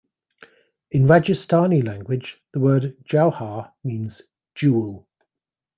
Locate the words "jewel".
4.55-5.07